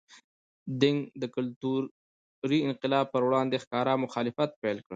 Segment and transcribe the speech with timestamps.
[0.79, 4.87] دینګ د کلتوري انقلاب پر وړاندې ښکاره مخالفت پیل کړ.